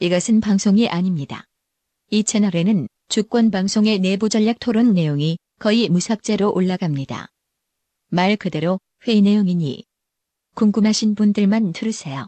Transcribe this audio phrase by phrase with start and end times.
[0.00, 1.44] 이것은 방송이 아닙니다.
[2.10, 7.28] 이 채널에는 주권 방송의 내부 전략 토론 내용이 거의 무삭제로 올라갑니다.
[8.10, 9.84] 말 그대로 회의 내용이니
[10.54, 12.26] 궁금하신 분들만 들으세요.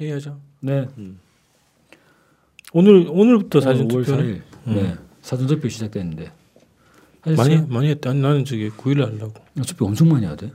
[0.00, 0.40] 얘기하죠.
[0.60, 0.88] 네.
[2.72, 4.74] 오늘 오늘부터 사진 5월 투표는 4일.
[4.74, 4.96] 네.
[5.20, 6.32] 사전 투표 시작됐는데.
[7.24, 7.66] 많이 하셨어요?
[7.68, 8.10] 많이 했다.
[8.10, 9.34] 아니, 나는 저기 9일에 하려고.
[9.64, 10.52] 투표 엄청 많이 하대.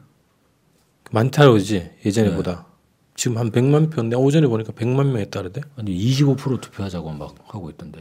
[1.12, 2.68] 많다 그러지 예전에보다.
[2.68, 2.77] 네.
[3.18, 8.00] 지금 한 100만 표인데 오전에 보니까 100만 명 했다는데 아니 25% 투표하자고 막 하고 있던데.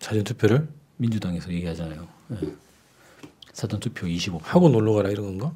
[0.00, 2.06] 사진 투표를 민주당에서 얘기하잖아요.
[2.28, 2.38] 네.
[3.52, 4.40] 사전 투표 25%.
[4.42, 5.54] 하고 놀러 가라 이런 건가?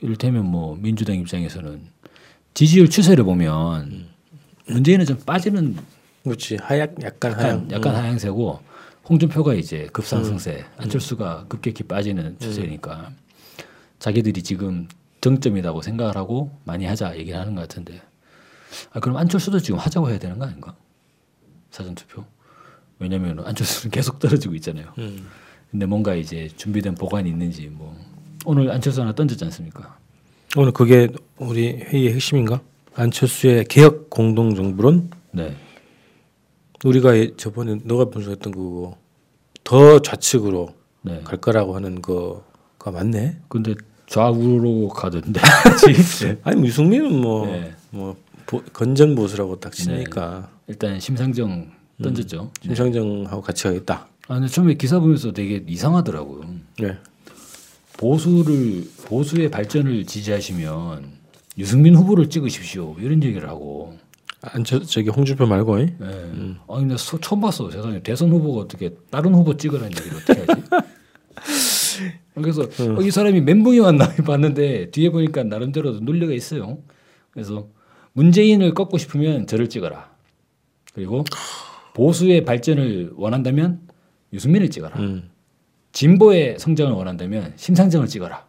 [0.00, 1.82] 이를테면 뭐 민주당 입장에서는
[2.54, 4.08] 지지율 추세를 보면
[4.66, 5.76] 문재인은 좀 빠지는
[6.24, 7.70] 그렇지 하약 약간 하양.
[7.70, 8.60] 약간 하향세고
[9.06, 13.10] 홍준표가 이제 급상승세, 안철수가 급격히 빠지는 추세니까
[13.98, 14.88] 자기들이 지금
[15.20, 18.00] 정점이라고 생각을 하고 많이 하자 얘기를 하는 것 같은데
[18.92, 20.74] 아 그럼 안철수도 지금 하자고 해야 되는 거 아닌가?
[21.70, 22.24] 사전 투표.
[22.98, 24.92] 왜냐면 안철수는 계속 떨어지고 있잖아요.
[24.98, 25.26] 음.
[25.70, 27.96] 근데 뭔가 이제 준비된 보관이 있는지 뭐
[28.44, 29.96] 오늘 안철수 하나 던졌지 않습니까?
[30.56, 32.60] 오늘 그게 우리 회의의 핵심인가?
[32.94, 35.56] 안철수의 개혁 공동 정부론 네.
[36.84, 38.96] 우리가 예- 저번에 너가 분석했던 그거
[39.62, 41.20] 더 좌측으로 네.
[41.22, 43.38] 갈 거라고 하는 거가 맞네.
[43.48, 43.74] 근데
[44.10, 45.40] 좌우로 가던데.
[46.22, 46.36] 네.
[46.42, 47.72] 아니 유승민은 뭐 네.
[47.90, 48.16] 뭐
[48.72, 51.70] 건전 보수라고 딱 치니까 일단 심상정
[52.02, 52.50] 던졌죠.
[52.62, 52.66] 네.
[52.74, 54.08] 심상정하고 같이 가겠다.
[54.26, 56.42] 아 근데 처음에 기사 보면서 되게 이상하더라고요.
[56.80, 56.96] 네.
[57.98, 61.04] 보수를 보수의 발전을 지지하시면
[61.58, 63.96] 유승민 후보를 찍으십시오 이런 얘기를 하고.
[64.42, 65.86] 안철 저기 홍준표 말고 이?
[65.98, 66.54] 네.
[66.66, 70.62] 아니 나 소- 처음 봤어 세상에 대선 후보가 어떻게 다른 후보 찍으라는 얘기를 어떻게 하지?
[72.40, 76.78] 그래서 어, 이 사람이 멘붕이 왔나 봤는데 뒤에 보니까 나름대로 논리가 있어요.
[77.30, 77.68] 그래서
[78.12, 80.10] 문재인을 꺾고 싶으면 저를 찍어라.
[80.94, 81.24] 그리고
[81.94, 83.80] 보수의 발전을 원한다면
[84.32, 84.98] 유승민을 찍어라.
[84.98, 85.30] 음.
[85.92, 88.46] 진보의 성장을 원한다면 심상정을 찍어라.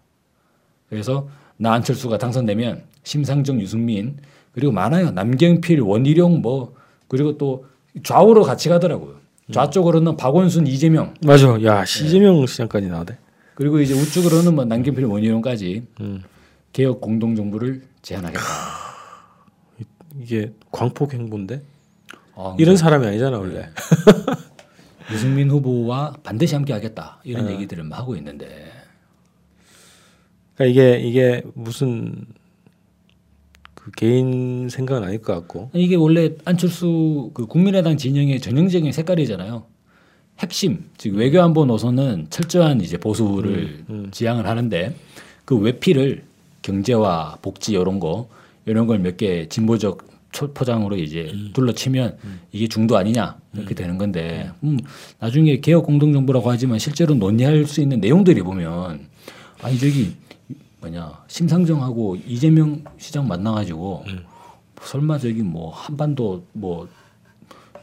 [0.90, 1.28] 그래서
[1.58, 4.18] 나 안철수가 당선되면 심상정, 유승민
[4.52, 5.12] 그리고 많아요.
[5.12, 6.76] 남경필, 원희룡 뭐
[7.08, 7.66] 그리고 또
[8.04, 9.16] 좌우로 같이 가더라고요.
[9.52, 11.58] 좌쪽으로는 박원순, 이재명 맞아.
[11.58, 11.66] 네.
[11.66, 13.18] 야 시재명 시장까지 나오대.
[13.56, 16.24] 그리고 이제 우측으로는 뭐 남경필, 원희룡까지 음.
[16.74, 18.44] 개혁 공동 정부를 제안하겠다.
[20.20, 21.62] 이게 광폭 행보인데
[22.36, 23.70] 아, 이런 사람이 아니잖아 원래.
[25.12, 27.54] 유승민 후보와 반드시 함께하겠다 이런 네.
[27.54, 28.72] 얘기들을 막 하고 있는데
[30.56, 32.26] 그러니까 이게 이게 무슨
[33.76, 35.72] 그 개인 생각은 아닐 것 같고.
[35.74, 39.66] 이게 원래 안철수 그 국민의당 진영의 전형적인 색깔이잖아요.
[40.42, 44.96] 핵심 즉 외교안보 노선은 철저한 이제 보수를 지향을 하는데
[45.46, 46.24] 그 외피를
[46.62, 48.28] 경제와 복지 이런 거
[48.66, 52.18] 이런 걸 몇 개 진보적 초- 포장으로 이제 둘러치면
[52.52, 54.80] 이게 중도 아니냐 이렇게 되는 건데 음,
[55.20, 59.08] 나중에 개혁 공동정부라고 하지만 실제로 논의할 수 있는 내용들이 보면
[59.62, 60.14] 아니 저기
[60.80, 64.06] 뭐냐 심상정하고 이재명 시장 만나가지고
[64.84, 66.88] 설마 저기 뭐 한반도 뭐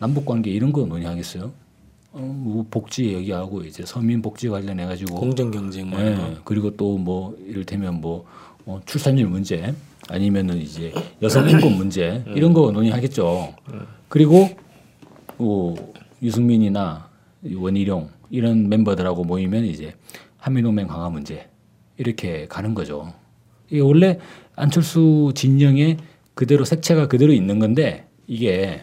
[0.00, 1.52] 남북 관계 이런 거 논의하겠어요?
[2.18, 6.28] 어, 뭐 복지 얘기하고 이제 서민 복지 관련해 가지고 공정 경쟁 뭐 이런 거.
[6.30, 8.26] 예, 그리고 또 뭐 이를테면 뭐
[8.66, 9.72] 어, 출산율 문제
[10.08, 10.92] 아니면은 이제
[11.22, 13.54] 여성 인권 문제 이런 거 논의하겠죠.
[14.08, 14.48] 그리고
[15.38, 15.74] 어,
[16.22, 17.08] 유승민이나
[17.54, 19.94] 원희룡 이런 멤버들하고 모이면 이제
[20.38, 21.48] 한미동맹 강화 문제
[21.96, 23.12] 이렇게 가는 거죠.
[23.70, 24.18] 이게 원래
[24.56, 25.98] 안철수 진영의
[26.34, 28.82] 그대로 색채가 그대로 있는 건데 이게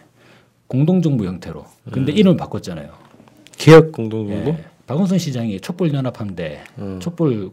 [0.68, 1.64] 공동정부 형태로.
[1.92, 2.90] 근데 이름을 바꿨잖아요.
[3.56, 4.50] 개혁 공동 정부.
[4.50, 4.64] 예.
[4.86, 7.00] 박원순 시장이 촛불 연합함대 음.
[7.00, 7.50] 촛불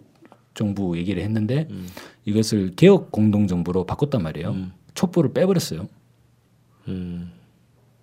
[0.54, 1.68] 정부 얘기를 했는데
[2.26, 4.56] 이것을 개혁 공동 정부로 바꿨단 말이에요.
[4.94, 5.88] 촛불을 빼버렸어요.
[6.88, 7.32] 음.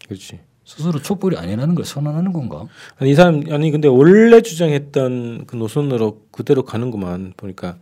[0.08, 0.40] 그렇지.
[0.64, 2.66] 스스로 촛불이 아니라는 걸 선언하는 건가?
[2.98, 7.78] 아니 이 사람 아니 근데 원래 주장했던 그 노선으로 그대로 가는구만 보니까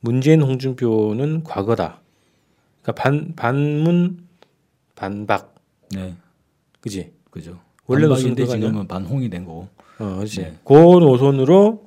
[0.00, 2.00] 문재인 홍준표는 과거다.
[2.82, 4.26] 그러니까 반 반문
[4.96, 5.54] 반박
[5.90, 6.14] 네,
[6.80, 7.12] 그지?
[7.30, 7.60] 그죠.
[7.86, 8.46] 원래 아니야?
[8.46, 9.68] 지금은 반홍이 된 거고.
[9.98, 10.40] 어, 그렇지.
[10.40, 10.54] 네.
[10.64, 11.82] 그 노선으로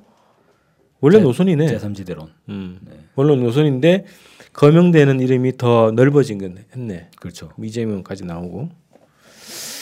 [1.00, 1.66] 원래 제- 노선이네.
[1.78, 2.28] 제3지대론.
[2.48, 2.78] 음.
[2.82, 2.92] 네.
[3.14, 4.04] 원래 노선인데
[4.52, 7.10] 거명되는 이름이 더 넓어진 건 했네.
[7.20, 7.50] 그렇죠.
[7.62, 8.68] 이재명까지 나오고.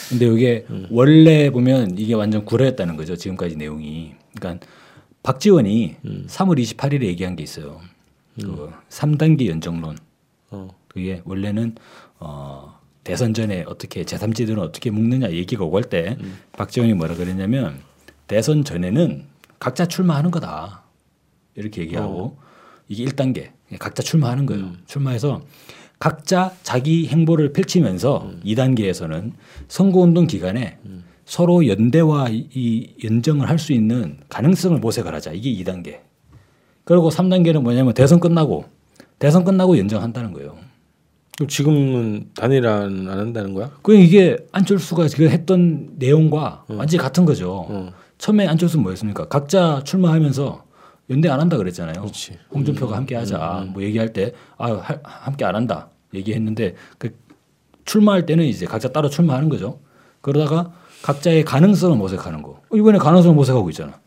[0.09, 0.87] 근데 이게 음.
[0.91, 3.15] 원래 보면 이게 완전 구라였다는 거죠.
[3.15, 4.13] 지금까지 내용이.
[4.37, 4.65] 그러니까
[5.23, 6.25] 박지원이 음.
[6.27, 7.81] 3월 28일에 얘기한 게 있어요.
[8.39, 9.97] 그 3단계 연정론.
[10.51, 10.69] 어.
[10.87, 11.75] 그게 원래는
[12.19, 12.76] 어
[13.07, 16.39] 대선 전에 어떻게 제3지대는 어떻게 묶느냐 얘기가 오갈 때 음.
[16.51, 17.79] 박지원이 뭐라 그랬냐면
[18.27, 19.23] 대선 전에는
[19.59, 20.83] 각자 출마하는 거다.
[21.55, 22.37] 이렇게 얘기하고 어.
[22.89, 24.65] 이게 1단계 각자 출마하는 거예요.
[24.65, 24.79] 음.
[24.87, 25.41] 출마해서
[25.99, 28.41] 각자 자기 행보를 펼치면서 음.
[28.43, 29.31] 이 2단계에서는
[29.69, 30.77] 선거운동 기간에
[31.23, 35.31] 서로 연대와 이- 이 연정을 할 수 있는 가능성을 모색을 하자.
[35.31, 36.01] 이게 2단계.
[36.83, 38.65] 그리고 3단계는 뭐냐면 대선 끝나고
[39.17, 40.57] 대선 끝나고 연정한다는 거예요.
[41.37, 43.69] 그럼 지금은 단일화는 안 한다는 거야?
[43.83, 47.65] 그 이게 안철수가 지금 했던 내용과 완전히 같은 거죠.
[47.69, 47.91] 어.
[48.17, 49.27] 처음에 안철수 뭐였습니까?
[49.27, 50.63] 각자 출마하면서
[51.11, 52.01] 연대 안 한다 그랬잖아요.
[52.01, 52.37] 그렇지.
[52.53, 53.67] 홍준표가 함께 하자.
[53.71, 55.89] 뭐 얘기할 때 아, 하- 함께 안 한다.
[56.13, 57.15] 얘기했는데 그
[57.85, 59.79] 출마할 때는 이제 각자 따로 출마하는 거죠.
[60.21, 60.71] 그러다가
[61.03, 62.61] 각자의 가능성을 모색하는 거.
[62.73, 63.99] 이번에 가능성을 모색하고 있잖아.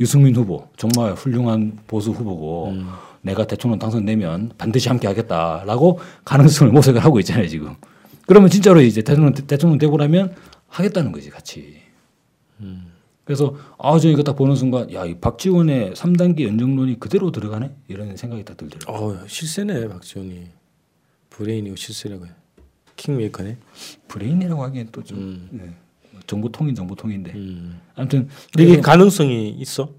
[0.00, 2.74] 유승민 후보 정말 훌륭한 보수 후보고
[3.22, 7.74] 내가 대통령 당선되면 반드시 함께 하겠다라고 가능성을 모색을 하고 있잖아요 지금.
[8.26, 10.34] 그러면 진짜로 이제 대통령 대통령 되고 나면
[10.68, 11.80] 하겠다는 거지 같이.
[13.24, 18.16] 그래서 아 저 이거 딱 보는 순간 야 이 박지원의 3단계 연정론이 그대로 들어가네 이런
[18.16, 19.18] 생각이 딱 들더라고요.
[19.18, 20.46] 어 실세네 박지원이
[21.30, 22.30] 브레인이고 실세라고 해.
[22.96, 23.58] 킹메이커네.
[24.08, 25.48] 브레인이라고 하기엔 또 좀 음.
[25.52, 25.74] 네.
[26.26, 27.80] 정보통인 정보통인데 음.
[27.94, 28.28] 아무튼
[28.58, 29.94] 이게 가능성이 있어?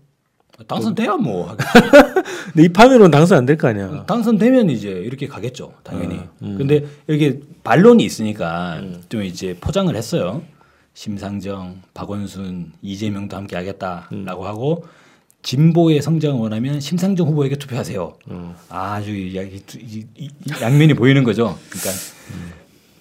[0.67, 1.55] 당선돼야 뭐
[2.53, 4.03] 근데 이 판으로는 당선 안 될 거 아니야.
[4.05, 6.15] 당선되면 이제 이렇게 가겠죠 당연히.
[6.15, 6.57] 어, 음.
[6.57, 10.41] 근데 이렇게 반론이 있으니까 좀 이제 포장을 했어요.
[10.93, 14.85] 심상정, 박원순, 이재명도 함께 하겠다라고 하고
[15.43, 18.13] 진보의 성장을 원하면 심상정 후보에게 투표하세요.
[18.31, 18.53] 음.
[18.67, 20.29] 아주 이, 이, 이, 이
[20.61, 21.57] 양면이 보이는 거죠.
[21.69, 21.91] 그러니까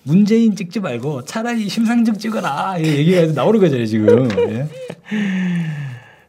[0.04, 4.28] 문재인 찍지 말고 차라리 심상정 찍어라 이 얘기가 나오는 거잖아요 지금.
[4.50, 4.68] 예?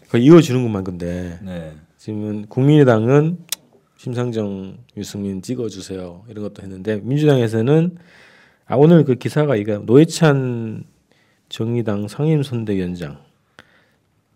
[0.10, 1.40] 거의 이어지는구만 근데.
[1.44, 1.76] 네.
[1.98, 3.38] 지금은 국민의당은
[3.98, 7.98] 심상정, 유승민 찍어주세요 이런 것도 했는데 민주당에서는
[8.66, 10.84] 아 오늘 그 기사가 이거 노회찬
[11.50, 13.20] 정의당 상임선대위원장.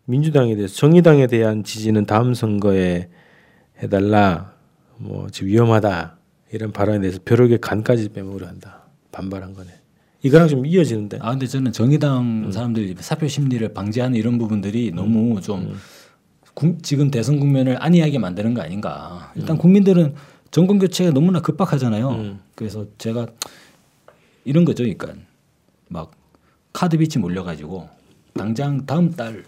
[0.05, 3.09] 민주당에 대해서 정의당에 대한 지지는 다음 선거에
[3.81, 4.53] 해달라.
[4.97, 6.17] 뭐 지금 위험하다.
[6.51, 8.83] 이런 발언에 대해서 벼룩의 간까지 빼먹으려 한다.
[9.11, 9.69] 반발한 거네
[10.23, 11.19] 이거랑 좀 이어지는데.
[11.21, 15.77] 아 근데 저는 정의당 사람들이 사표 심리를 방지하는 이런 부분들이 너무 좀
[16.53, 19.31] 국- 지금 대선 국면을 안이하게 만드는 거 아닌가.
[19.35, 20.15] 일단 국민들은
[20.49, 22.09] 정권 교체가 너무나 급박하잖아요.
[22.09, 22.39] 음.
[22.55, 23.27] 그래서 제가
[24.45, 25.13] 이런 거죠, 그러니까
[25.89, 26.11] 막
[26.71, 27.89] 카드 빚이 몰려가지고
[28.33, 29.43] 당장 다음 달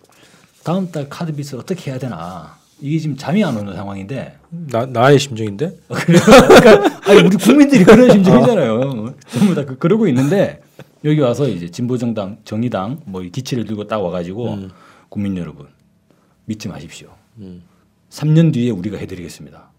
[0.64, 2.58] 다음 달 카드 빚을 어떻게 해야 되나.
[2.82, 4.36] 이게 지금 잠이 안 오는 상황인데.
[4.50, 5.78] 나 나의 심정인데?
[5.88, 9.14] 그러니까 아니 우리 국민들이 그런 심정이잖아요.
[9.28, 10.62] 전부 다 그, 그러고 있는데
[11.06, 14.58] 여기 와서 이제 진보정당, 정의당 뭐 이 기치를 들고 딱 와가지고
[15.10, 15.68] 국민 여러분
[16.46, 17.10] 믿지 마십시오.
[17.38, 17.62] 음.
[18.10, 19.72] 3년 뒤에 우리가 해드리겠습니다.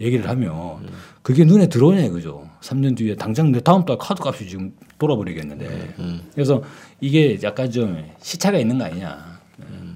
[0.00, 0.88] 얘기를 하면
[1.22, 2.48] 그게 눈에 들어오냐 그죠.
[2.60, 5.94] 3년 뒤에 당장 내 다음 달 카드 값이 지금 돌아버리겠는데.
[6.34, 6.62] 그래서
[7.00, 9.40] 이게 약간 좀 시차가 있는 거 아니냐.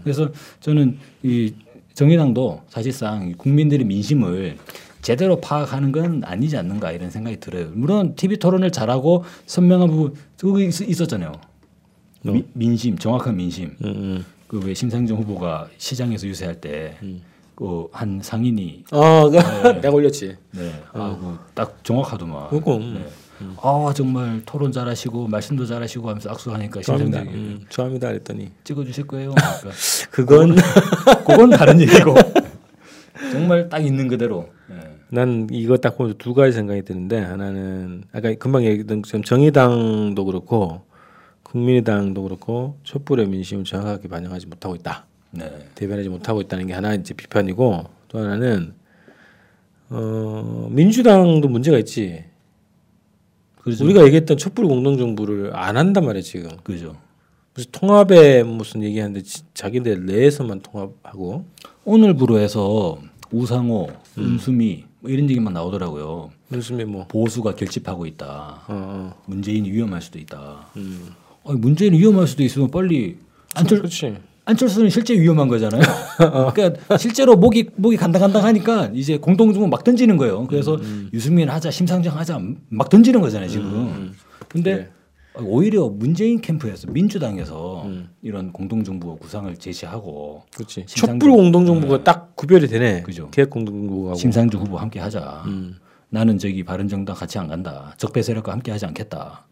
[0.05, 0.31] 그래서
[0.61, 1.53] 저는 이
[1.95, 4.57] 정의당도 사실상 이 국민들의 민심을
[5.09, 7.71] 제대로 파악하는 건 아니지 않는가 이런 생각이 들어요.
[7.73, 11.33] 물론 TV 토론을 잘하고 선명한 부분 그거 있- 있었잖아요.
[12.25, 13.75] 미- 민심 정확한 민심.
[13.83, 14.25] 음, 음.
[14.49, 19.37] 그왜 심상정 후보가 시장에서 유세할 때그한 상인이 아, 그
[19.81, 20.37] 내가 올렸지.
[20.51, 22.51] 네, 아딱 정확하더만.
[22.51, 23.07] 그거, 네.
[23.63, 26.83] 아 정말 토론 잘하시고 말씀도 잘하시고 하면서 악수하니까.
[26.83, 28.09] 심상정이 음, 좋아합니다.
[28.09, 29.35] 그랬더니 찍어주실 거예요.
[30.11, 30.57] 그러니까 그건
[31.25, 32.15] 그건 다른 얘기고
[33.33, 34.51] 정말 딱 있는 그대로.
[34.69, 34.98] 네.
[35.11, 40.83] 난 이거 딱 보면서 두 가지 생각이 드는데 하나는 아까 금방 얘기했던 정의당도 그렇고
[41.45, 45.07] 국민의당도 그렇고 촛불의 민심을 정확하게 반영하지 못하고 있다.
[45.31, 45.51] 네.
[45.75, 48.75] 대변하지 못하고 있다는 게 하나 이제 비판이고 또 하나는
[49.91, 52.25] 어 민주당도 문제가 있지.
[53.63, 56.51] 그래서 우리가 얘기했던 촛불 공동정부를 안 한단 말이야 지금.
[56.63, 56.97] 그죠.
[57.55, 61.45] 무슨 통합에 무슨 얘기하는데 지- 자기들 내에서만 통합하고
[61.85, 62.99] 오늘부로 해서
[63.31, 66.31] 우상호, 음수미 뭐 이런 얘기만 나오더라고요.
[66.49, 68.63] 무슨 뭐 보수가 결집하고 있다.
[68.67, 69.15] 어, 어.
[69.27, 70.67] 문재인이 위험할 수도 있다.
[70.77, 71.09] 음.
[71.47, 73.17] 아니, 문재인이 위험할 수도 있으면 빨리
[73.55, 73.83] 안철.
[74.45, 75.83] 안철수는 실제 위험한 거잖아요.
[76.55, 80.47] 그러니까 실제로 목이 목이 간당간당하니까 이제 공동정부 막 던지는 거예요.
[80.47, 80.79] 그래서
[81.13, 82.41] 유승민 하자, 심상정 하자
[82.71, 84.15] 막 던지는 거잖아요 지금.
[84.49, 84.89] 근데
[85.35, 85.45] 그래.
[85.47, 87.87] 오히려 문재인 캠프에서 민주당에서
[88.23, 90.87] 이런 공동정부 구상을 제시하고 그렇지.
[90.87, 93.03] 심상정- 촛불 공동정부가 딱 구별이 되네.
[93.03, 93.29] 그죠.
[93.33, 94.15] 계획 공동정부하고.
[94.17, 95.43] 심상정 후보 함께 하자.
[95.47, 95.77] 음.
[96.09, 97.95] 나는 저기 바른정당 같이 안 간다.
[97.99, 99.45] 적폐 세력과 함께 하지 않겠다.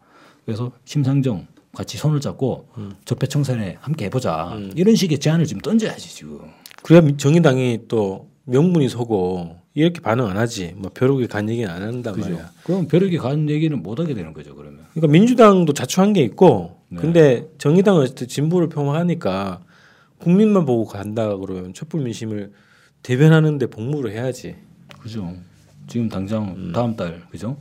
[0.45, 2.93] 그래서 심상정 같이 손을 잡고 음.
[3.03, 4.57] 적폐 청산에 함께 해보자.
[4.75, 6.39] 이런 식의 제안을 지금 던져야지 지금.
[6.81, 10.73] 그래야 미- 정의당이 또 명분이 서고 이렇게 반응 안 하지.
[10.77, 12.29] 뭐 벼룩이 간 얘기는 안 한단 그죠?
[12.29, 12.51] 말이야.
[12.63, 14.85] 그럼 벼룩이 가는 얘기는 못 하게 되는 거죠 그러면.
[14.93, 17.01] 그러니까 민주당도 자초한 게 있고, 네.
[17.01, 19.59] 근데 정의당은 어쨌든 진보를 표방하니까
[20.19, 22.53] 국민만 보고 간다 그러면 촛불 민심을
[23.03, 24.55] 대변하는데 복무를 해야지.
[24.99, 25.33] 그죠.
[25.87, 26.71] 지금 당장 음.
[26.73, 27.57] 다음 달 그죠?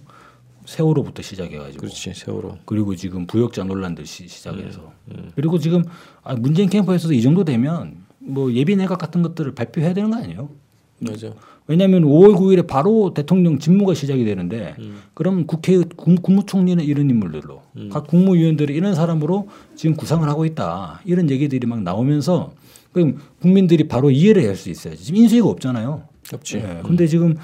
[0.66, 2.58] 세월호부터 시작해가지고 그렇지 세월호.
[2.64, 4.92] 그리고 지금 부역자 논란도 시, 시작해서
[5.36, 5.84] 그리고 지금
[6.22, 10.50] 아, 문재인 캠프에서도 이 정도 되면 뭐 예비 내각 같은 것들을 발표해야 되는 거 아니에요?
[10.98, 11.32] 맞아.
[11.68, 14.74] 왜냐하면 5월 9일에 바로 대통령 직무가 시작이 되는데
[15.14, 21.28] 그럼 국회 국, 국무총리는 이런 인물들로 각 국무위원들이 이런 사람으로 지금 구상을 하고 있다 이런
[21.28, 22.52] 얘기들이 막 나오면서
[22.96, 26.08] 그럼 국민들이 바로 이해를 할 수 있어야지 지금 인수위가 없잖아요.
[26.32, 26.56] 없지.
[26.56, 27.36] 예, 근데 지금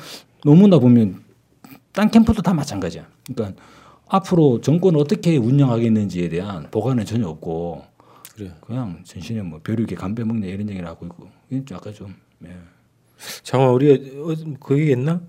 [0.44, 1.22] 논문다 보면
[1.92, 3.06] 딴 캠프도 다 마찬가지야.
[3.34, 3.62] 그러니까
[4.08, 7.82] 앞으로 정권을 어떻게 운영하겠는지에 대한 보관은 전혀 없고
[8.34, 8.50] 그래.
[8.62, 12.14] 그냥 전신에 뭐 벼룩에 간배 먹냐 이런 얘기를 하고 있고 이건 좀 약간 좀
[12.46, 12.48] 예.
[13.42, 15.20] 잠깐 우리가 어, 그 얘기했나?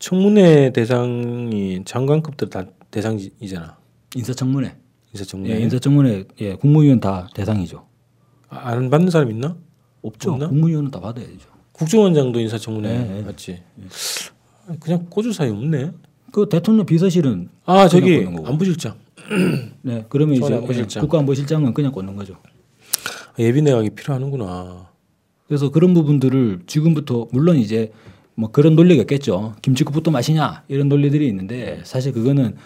[0.00, 3.76] 청문회 대상이 장관급들 다 대상이잖아.
[4.16, 4.74] 인사청문회
[5.14, 5.54] 인사청문회.
[5.54, 7.86] 예, 인사청문회 예, 국무위원 다 대상이죠.
[8.52, 9.56] 아, 안 받는 사람 있나?
[10.02, 10.32] 없죠.
[10.32, 10.48] 없나?
[10.48, 11.48] 국무위원은 다 받아야죠.
[11.72, 13.22] 국정원장도 인사청문회 네, 네.
[13.22, 13.62] 맞지.
[14.78, 15.92] 그냥 꽂을 사이 없네.
[16.30, 18.26] 그 대통령 비서실은 아 저기.
[18.44, 18.94] 안보실장
[19.82, 21.02] 네 그러면 이제 안보실장.
[21.02, 22.36] 국가안보실장은 그냥 꽂는 거죠.
[23.38, 24.88] 예비 내각이 필요하는구나.
[25.46, 27.92] 그래서 그런 부분들을 지금부터 물론 이제
[28.34, 29.54] 뭐 그런 논리가 있겠죠.
[29.62, 32.56] 김치국부터 마시냐 이런 논리들이 있는데 사실 그거는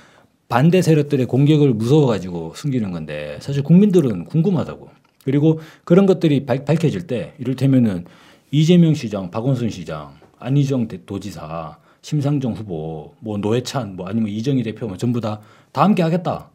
[0.48, 4.90] 반대 세력들의 공격을 무서워가지고 숨기는 건데 사실 국민들은 궁금하다고.
[5.26, 8.04] 그리고 그런 것들이 밝, 밝혀질 때 이를테면은
[8.52, 14.86] 이재명 시장, 박원순 시장, 안희정 대- 도지사, 심상정 후보, 뭐 노회찬, 뭐 아니면 이정희 대표
[14.86, 15.40] 뭐 전부 다
[15.72, 16.50] 다 함께 하겠다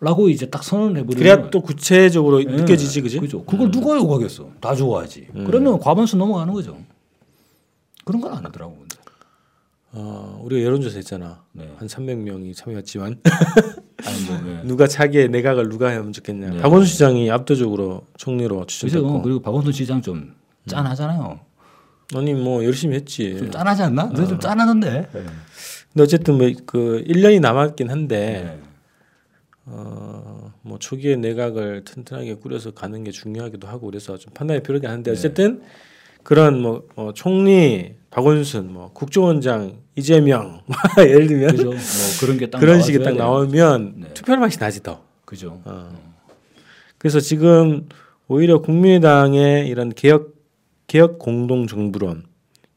[0.00, 3.20] 라고 이제 딱 선언해 버리면 그래야 또 구체적으로 느껴지지, 그지?
[3.20, 3.42] 그죠.
[3.44, 4.50] 그걸 누가 요구하겠어?
[4.60, 5.28] 다 좋아하지.
[5.46, 6.76] 그러면 과반수 넘어가는 거죠.
[8.04, 8.76] 그런 건 안 하더라고.
[8.76, 8.96] 근데.
[9.92, 11.42] 어, 우리가 여론조사 했잖아.
[11.52, 11.72] 네.
[11.78, 13.20] 한 300명이 참여했지만
[14.26, 14.60] 뭐 네.
[14.64, 16.50] 누가 자기의 내각을 누가 하면 좋겠냐.
[16.50, 16.60] 네.
[16.60, 18.66] 박원순 시장이 압도적으로 총리로.
[18.66, 19.22] 추천됐고.
[19.22, 20.34] 그리고 박원순 시장 좀
[20.66, 21.40] 짠하잖아요.
[22.14, 23.36] 아니 뭐 열심히 했지.
[23.38, 24.04] 좀 짠하지 않나?
[24.06, 25.08] 너좀 짠하던데.
[25.12, 28.70] 근데 어쨌든 뭐 그 1년이 남았긴 한데 네.
[29.66, 34.92] 어, 뭐 초기에 내각을 튼튼하게 꾸려서 가는 게 중요하기도 하고 그래서 좀 판단이 필요하긴 네.
[34.92, 35.62] 한데 어쨌든
[36.30, 40.60] 그런 뭐 어, 총리 박원순 뭐 국정원장 이재명
[40.96, 41.64] 예를 들면 그죠.
[41.70, 41.74] 뭐
[42.20, 43.16] 그런 게 딱 그런 식이 딱.
[43.16, 44.14] 나오면 네.
[44.14, 45.02] 투표할 맛이 나지 더.
[45.24, 45.60] 그죠.
[45.64, 45.90] 어.
[46.98, 47.88] 그래서 지금
[48.28, 50.36] 오히려 국민의당의 이런 개혁
[50.86, 52.22] 개혁 공동 정부론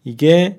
[0.04, 0.58] 이게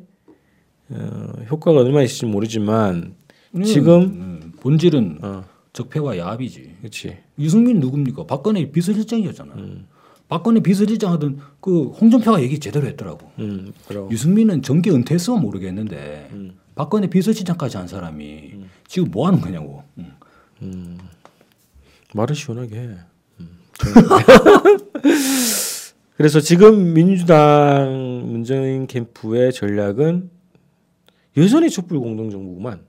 [0.91, 3.17] 어, 효과가 얼마나 있을지 모르지만
[3.65, 6.77] 지금 음, 본질은 어, 적폐와 야합이지.
[6.79, 7.17] 그렇지.
[7.41, 8.27] 유승민 누굽니까?
[8.27, 9.53] 박근혜 비서실장이었잖아.
[9.57, 9.87] 음.
[10.29, 13.31] 박근혜 비서실장 하던 그 홍준표가 얘기 제대로 했더라고.
[13.39, 14.11] 음, 그럼.
[14.11, 16.59] 유승민은 정계 은퇴했으면 모르겠는데 음.
[16.75, 18.55] 박근혜 비서실장까지 한 사람이
[18.87, 19.83] 지금 뭐 하는 거냐고.
[20.63, 20.99] 음.
[22.15, 22.89] 말을 시원하게 해.
[23.41, 23.59] 음,
[26.17, 30.31] 그래서 지금 민주당 문재인 캠프의 전략은
[31.37, 32.81] 여전히 촛불 공동정부구만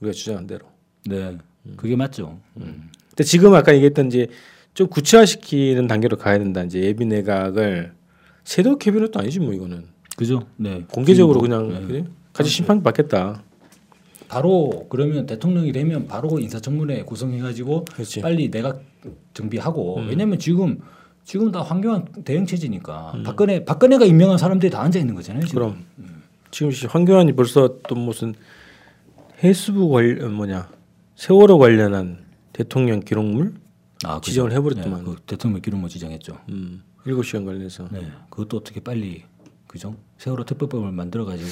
[0.00, 0.66] 우리가 주장한 대로.
[1.06, 1.36] 네,
[1.76, 2.38] 그게 맞죠.
[2.58, 2.88] 음.
[3.10, 4.28] 근데 지금 아까 얘기했던 이제
[4.76, 6.62] 좀 구체화시키는 단계로 가야 된다.
[6.62, 7.94] 이제 예비 내각을
[8.44, 9.84] 세도 캐비넷도 아니지 뭐 이거는
[10.18, 10.42] 그죠?
[10.56, 10.84] 네.
[10.92, 11.86] 공개적으로 지금 그냥 네.
[11.86, 12.04] 그래?
[12.34, 13.42] 같이 심판 받겠다.
[14.28, 18.20] 바로 그러면 대통령이 되면 바로 인사청문회 구성해가지고 그렇지.
[18.20, 18.82] 빨리 내각
[19.32, 20.08] 정비하고 음.
[20.10, 20.78] 왜냐면 지금
[21.24, 25.46] 지금 다 황교안 대응 체제니까 박근혜 박근혜가 임명한 사람들이 다 앉아 있는 거잖아요.
[25.46, 25.62] 지금.
[25.62, 25.84] 음.
[25.98, 28.34] 그럼 지금 시- 황교안이 벌써 또 무슨
[29.42, 30.68] 해수부 관 어, 뭐냐
[31.14, 32.18] 세월호 관련한
[32.52, 33.54] 대통령 기록물
[34.06, 34.20] 아.
[34.20, 35.04] 지정을 해버렸더만.
[35.04, 36.38] 네, 그 대통령 기록물 지정했죠.
[36.48, 39.24] 음, 7시간 관련해서 네, 그것도 어떻게 빨리
[39.66, 39.96] 그죠?
[40.18, 41.50] 세월호 특별법을 만들어 가지고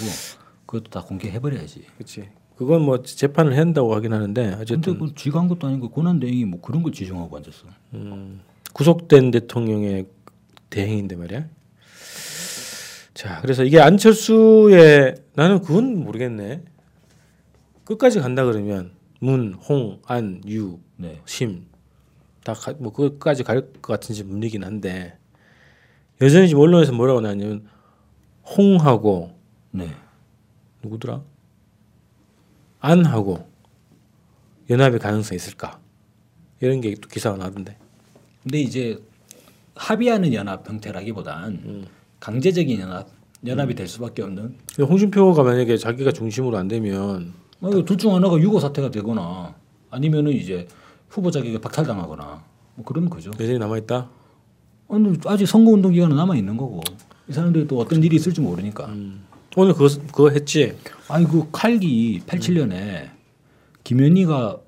[0.66, 1.84] 그것도 다 공개해 버려야지.
[1.96, 2.28] 그렇지.
[2.56, 6.44] 그건 뭐 재판을 한다고 하긴 하는데 근데 어쨌든 그 쥐가 한 것도 아니고 고난 대행이
[6.44, 7.66] 뭐 그런 걸 지정하고 앉았어.
[7.94, 8.40] 음,
[8.72, 10.06] 구속된 대통령의
[10.70, 11.48] 대행인데 말이야.
[13.14, 16.62] 자, 그래서 이게 안철수의 나는 그건 모르겠네.
[17.84, 21.20] 끝까지 간다 그러면 문, 홍, 안, 유, 네.
[21.26, 21.66] 심,
[22.44, 25.16] 다뭐 끝까지 갈 것 같은 분위기긴 한데
[26.20, 27.66] 여전히 지금 언론에서 뭐라고 나냐면
[28.56, 29.34] 홍하고
[29.70, 29.90] 네.
[30.82, 31.22] 누구더라?
[32.80, 33.48] 안하고
[34.70, 35.80] 연합의 가능성이 있을까?
[36.60, 37.76] 이런 게 또 기사가 나던데.
[38.42, 38.98] 근데 이제
[39.74, 41.86] 합의하는 연합 형태라기보단 음.
[42.20, 43.08] 강제적인 연합
[43.46, 47.34] 연합이 될 수밖에 없는 홍준표가 만약에 자기가 중심으로 안 되면
[47.86, 49.54] 둘중 하나가 유고 사태가 되거나
[49.90, 50.66] 아니면은 이제
[51.14, 52.42] 후보 자격이 박탈당하거나
[52.74, 53.30] 뭐 그런 거죠.
[53.38, 54.10] 여전히 남아 있다.
[54.88, 56.82] 아니, 아직 선거 운동 기간은 남아 있는 거고
[57.28, 58.92] 이 사람들이 또 어떤 일이 있을지 모르니까.
[59.56, 60.76] 오늘 그거 그거 했지.
[61.08, 63.10] 아니 그 칼기 87년에
[63.84, 64.58] 김현희가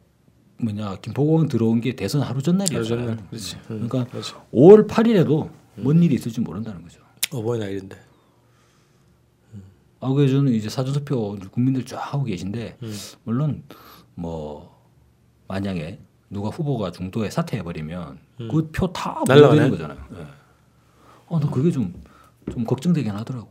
[0.58, 3.06] 뭐냐 김포공항 들어온 게 대선 하루 전날이었잖아요.
[3.06, 3.28] 하루 전날.
[3.28, 3.56] 그렇지.
[3.56, 4.32] 음, 그러니까 그렇지.
[4.54, 7.00] 5월 8일에도 뭔 일이 있을지 모른다는 거죠.
[7.32, 7.96] 어버이날인데.
[9.98, 12.78] 아 그래서 저는 이제 사전투표 국민들 쫙 하고 계신데
[13.24, 13.64] 물론
[14.14, 14.76] 뭐
[15.48, 15.98] 만약에
[16.30, 18.18] 누가 후보가 중도에 사퇴해 버리면
[18.50, 19.24] 그표다 음.
[19.34, 19.98] 무효되는 거잖아요.
[20.18, 20.26] 예.
[21.28, 21.92] 어, 나 그게 좀
[22.52, 23.48] 좀 걱정되긴 하더라고.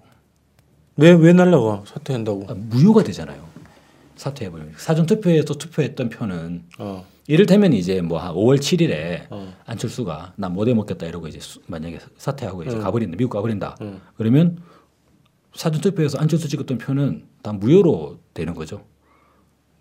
[0.95, 2.45] 왜 왜 날라가 사퇴한다고?
[2.47, 3.45] 아, 무효가 되잖아요.
[4.15, 7.05] 사퇴해 버리면 사전 투표에서 투표했던 표는 어.
[7.27, 9.53] 이를테면 이제 뭐 한 5월 7일에 어.
[9.65, 13.99] 안철수가 나 못 해 먹겠다 이러고 이제 수- 만약에 사퇴하고 이제 가버린다 미국 가버린다 응.
[14.15, 14.59] 그러면
[15.53, 18.85] 사전 투표에서 안철수 찍었던 표는 다 무효로 되는 거죠.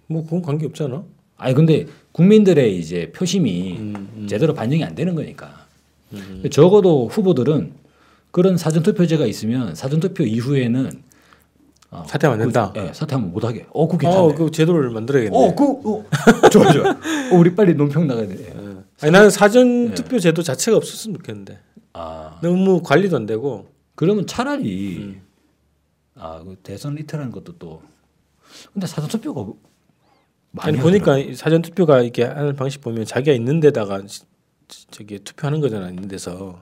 [0.09, 1.05] 뭐 그건 관계 없잖아.
[1.45, 5.67] 아니 근데 국민들의 이제 표심이 음, 제대로 반영이 안 되는 거니까
[6.51, 7.73] 적어도 후보들은
[8.31, 11.03] 그런 사전 투표제가 있으면 사전 투표 이후에는
[11.91, 12.73] 어, 사퇴하면 안 된다.
[12.77, 13.67] 예, 사퇴하면 못하게.
[13.71, 14.35] 어, 그게 어, 괜찮네.
[14.35, 15.37] 그 제도를 만들어야겠네.
[15.37, 16.05] 어, 그 어,
[16.51, 16.91] 좋아 좋아.
[16.91, 18.37] 어, 우리 빨리 논평 나가야 돼.
[18.41, 18.53] 예.
[19.03, 19.95] 아니 나는 사전 예.
[19.95, 21.59] 투표 제도 자체가 없었으면 좋겠는데
[21.93, 25.23] 아, 너무 관리도 안 되고 그러면 차라리 음.
[26.17, 27.83] 아, 그 대선 리트라는 것도 또
[28.73, 29.55] 근데 사전 투표가 많이
[30.59, 34.03] 아니 보니까 이 사전 투표가 이렇게 하는 방식 보면 자기가 있는 데다가
[34.91, 36.61] 저기 투표하는 거잖아 있는 데서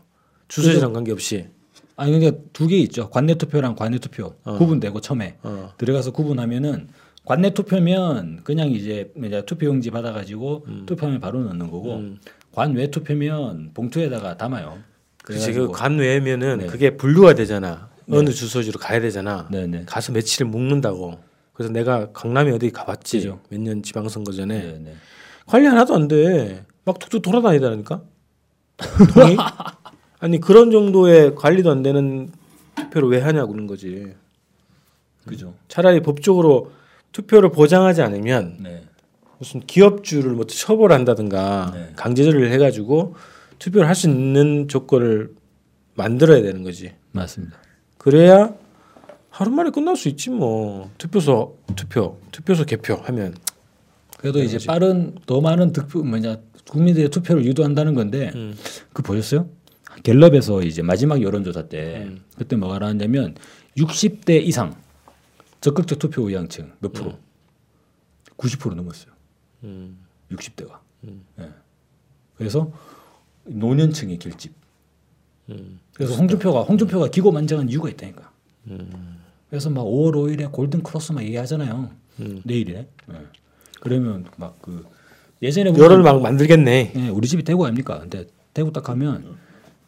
[0.49, 1.47] 주소지랑 관계없이
[1.97, 3.11] 아니 그러니까 두 개 있죠.
[3.11, 4.57] 관내 투표랑 관외 투표 어.
[4.59, 5.73] 구분되고 처음에 어.
[5.79, 6.89] 들어가서 구분하면은
[7.25, 9.13] 관내 투표면 그냥 이제
[9.47, 12.19] 투표용지 받아가지고 투표하면 바로 넣는 거고 음.
[12.53, 14.79] 관외 투표면 봉투에다가 담아요.
[15.23, 16.67] 그렇지 그 관외면은 네.
[16.67, 19.85] 그게 분류가 되잖아 어느 주소지로 가야 되잖아 네네.
[19.87, 21.21] 가서 며칠을 묵는다고
[21.53, 23.41] 그래서 내가 강남에 어디 가봤지 그죠.
[23.51, 24.95] 몇년 지방선거 전에 네 네.
[25.47, 26.65] 관리 하나도 안 돼.
[26.85, 28.03] 막 툭툭 돌아다니다니까.
[30.19, 32.31] 아니 그런 정도의 관리도 안 되는
[32.77, 34.15] 투표를 왜 하냐고 그런 거지.
[35.27, 35.55] 그죠.
[35.69, 36.73] 차라리 법적으로
[37.13, 38.85] 투표를 보장하지 않으면 네.
[39.39, 41.93] 무슨 기업주를 뭐 처벌한다든가 네.
[41.97, 43.15] 강제조리를 해가지고
[43.59, 45.35] 투표를 할 수 있는 조건을
[45.95, 46.93] 만들어야 되는 거지.
[47.13, 47.57] 맞습니다.
[47.99, 48.55] 그래야
[49.33, 53.35] 하루 만에 끝날 수 있지 뭐 투표소 투표 투표소 개표 하면
[54.19, 56.37] 그래도 이제 빠른 더 많은 득표 뭐냐
[56.69, 58.55] 국민들의 투표를 유도한다는 건데 음.
[58.93, 59.49] 그 보셨어요?
[60.03, 62.23] 갤럽에서 이제 마지막 여론조사 때 음.
[62.37, 63.35] 그때 뭐가 나왔냐면
[63.79, 64.77] 60대 이상
[65.63, 67.19] 적극적 투표 의향층 몇 프로?
[68.37, 69.13] 90% 넘었어요.
[69.65, 69.99] 음.
[70.31, 70.79] 60대가.
[71.41, 71.49] 예.
[72.37, 72.71] 그래서
[73.45, 74.53] 노년층의 결집.
[75.49, 75.81] 음.
[75.95, 78.31] 그래서 홍준표가 홍준표가 기고만장한 이유가 있다니까.
[79.53, 81.91] 그래서 막 5월 5일에 골든 크로스 막 얘기하잖아요.
[82.21, 82.41] 음.
[82.43, 82.79] 내일이네.
[82.79, 83.15] 예.
[83.83, 84.83] 그러면 막 그
[85.43, 86.93] 예전에 여론을 막 만들겠네.
[86.97, 87.99] 예, 우리 집이 대구 아닙니까?
[88.01, 89.37] 근데 대구 딱 가면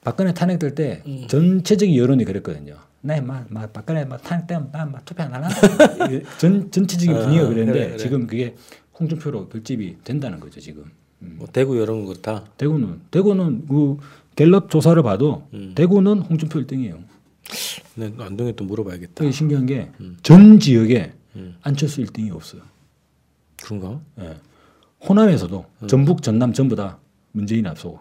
[0.03, 1.25] 박근혜 탄핵될 때 음.
[1.29, 2.77] 전체적인 여론이 그랬거든요.
[3.01, 5.49] 네, 막, 막 박근혜 막 탄핵되면 난 막 투표 안 할라.
[6.39, 7.97] 전 전체적인 분위기가 어, 그랬는데 그래, 그래.
[7.97, 8.55] 지금 그게
[9.01, 10.85] 홍준표로 결집이 된다는 거죠 지금.
[11.23, 11.37] 음.
[11.39, 12.45] 뭐 대구 여론 그렇다.
[12.59, 13.97] 대구는 대구는 그
[14.37, 15.73] 갤럽 조사를 봐도 음.
[15.75, 17.03] 대구는 홍준표 1등이에요.
[17.97, 19.31] 네, 안동에 또 물어봐야겠다.
[19.31, 19.91] 신기한 게
[20.23, 21.57] 전 지역에 음.
[21.63, 22.63] 안철수 1등이 없어요.
[23.63, 24.01] 그런가?
[24.21, 24.35] 예.
[25.09, 25.87] 호남에서도 음.
[25.87, 26.99] 전북, 전남 전부 다
[27.33, 28.01] 문재인 앞서고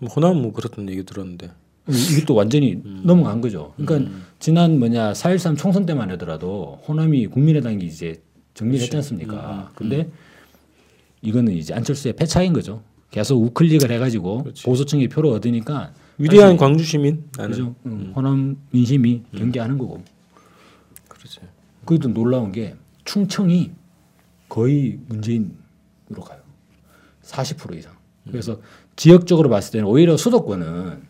[0.00, 1.50] 뭐 호남 뭐 그렇다는 얘기 들었는데.
[1.88, 3.00] 이게 또 완전히 음.
[3.04, 3.72] 넘어간 거죠.
[3.78, 8.20] 그러니까 지난 뭐냐 4.13 총선 때만 하더라도 호남이 국민의당이 이제
[8.52, 9.70] 정리를 했지 음, 않습니까?
[9.74, 10.10] 근데
[11.22, 12.82] 이거는 이제 안철수의 패착인 거죠.
[13.10, 17.50] 계속 우클릭을 해가지고 보수층의 표를 얻으니까 위대한 광주 시민 나는.
[17.50, 17.74] 그죠?
[17.86, 20.02] 응, 호남 민심이 경계하는 거고.
[21.08, 21.40] 그러지.
[21.84, 23.72] 그것도 놀라운 게 충청이
[24.48, 26.40] 거의 문재인으로 가요.
[27.22, 27.92] 40% 이상.
[28.26, 28.60] 그래서
[28.96, 31.02] 지역적으로 봤을 때는 오히려 수도권은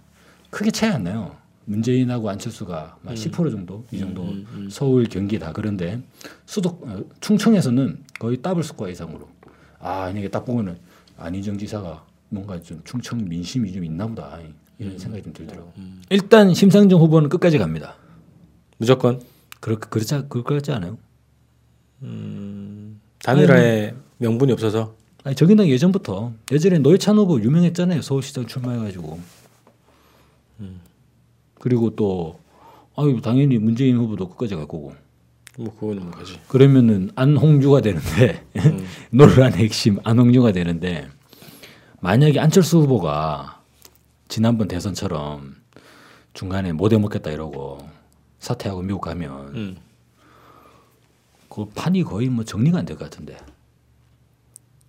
[0.51, 1.37] 크게 차이 안 나요.
[1.65, 4.27] 문재인하고 안철수가 막10% 정도 이 정도
[4.71, 6.01] 서울 경기 다 그런데
[6.47, 9.29] 수도 어, 충청에서는 거의 더블 스코어 이상으로
[9.79, 10.79] 아 이게 딱 보면은
[11.19, 14.39] 안희정 지사가 뭔가 좀 충청 민심이 좀 있나 보다
[14.79, 15.73] 이런 생각이 좀 들더라고.
[16.11, 17.95] 일단 심상정 후보는 끝까지 갑니다.
[18.79, 19.21] 무조건?
[19.61, 20.99] 그렇 그렇지 않- 그럴 것 같지 않아요?
[23.25, 24.95] 단일화에 명분이 없어서?
[25.25, 26.33] 아니 저기는 예전부터.
[26.53, 28.03] 예전에 노회찬 후보 유명했잖아요.
[28.03, 29.19] 서울시장 출마해가지고.
[31.61, 32.39] 그리고 또
[32.97, 34.95] 아유 당연히 문재인 후보도 끝까지 갈 거고.
[35.59, 36.39] 뭐 그거는 뭐 가지.
[36.47, 38.45] 그러면은 안홍주가 되는데
[39.11, 41.09] 논란의 핵심 안홍주가 되는데
[42.01, 43.58] 만약에 안철수 후보가
[44.29, 45.57] 지난번 대선처럼
[46.35, 47.79] 중간에 못 해먹겠다 이러고
[48.39, 49.77] 사퇴하고 미국 가면 음.
[51.49, 53.37] 그 판이 거의 뭐 정리가 안 될 것 같은데.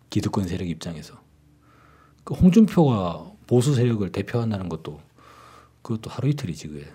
[0.09, 1.15] 기득권 세력 입장에서.
[2.23, 4.99] 그 홍준표가 보수 세력을 대표한다는 것도
[5.81, 6.87] 그것도 하루 이틀이지 그게.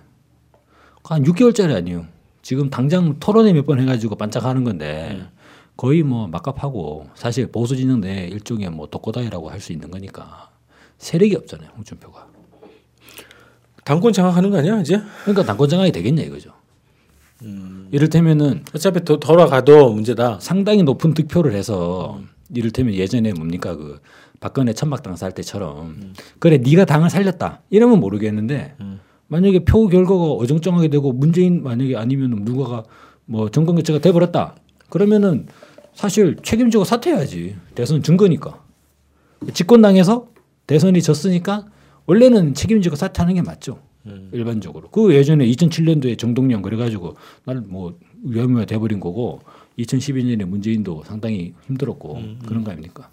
[1.04, 2.07] 한 6개월짜리 아니에요.
[2.42, 5.28] 지금 당장 토론회 몇 번 해가지고 반짝하는 건데
[5.76, 10.50] 거의 뭐 막갑하고 사실 보수 진영 내 일종의 뭐 독고다이라고 할 수 있는 거니까
[10.98, 12.28] 세력이 없잖아요 홍준표가
[13.85, 15.01] 당권 장악하는 거 아니야 이제?
[15.23, 16.51] 그러니까 당권 장악이 되겠냐 이거죠.
[17.90, 20.38] 이를테면은 어차피 도, 돌아가도 문제다.
[20.40, 22.20] 상당히 높은 득표를 해서
[22.55, 24.01] 이를테면 예전에 뭡니까 그
[24.40, 27.62] 박근혜 천막당 살 때처럼 그래 네가 당을 살렸다.
[27.70, 28.77] 이러면 모르겠는데
[29.29, 32.85] 만약에 표 결과가 어정쩡하게 되고 문재인 만약에 아니면 누가가
[33.27, 34.57] 뭐 정권 교체가 돼버렸다.
[34.88, 35.47] 그러면은
[35.94, 37.57] 사실 책임지고 사퇴해야지.
[37.75, 38.62] 대선 증거니까.
[39.53, 40.29] 집권당에서
[40.66, 41.66] 대선이 졌으니까
[42.06, 43.80] 원래는 책임지고 사퇴하는 게 맞죠
[44.32, 49.40] 일반적으로 그 예전에 2007년도에 정동영 그래가지고 나는 뭐 위험해 돼버린 거고
[49.78, 53.10] 2012년에 문재인도 상당히 힘들었고 그런 거 아닙니까?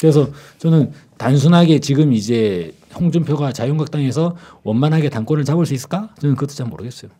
[0.00, 6.14] 그래서 저는 단순하게 지금 이제 홍준표가 자유한국당에서 원만하게 당권을 잡을 수 있을까?
[6.20, 7.10] 저는 그것도 잘 모르겠어요.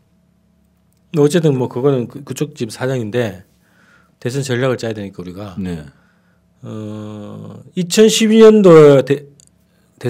[1.18, 3.44] 어쨌든 뭐 그거는 그, 그쪽 집 사장인데
[4.18, 5.84] 대선 전략을 짜야 되니까 우리가 네.
[6.62, 9.26] 어 2012년도 대,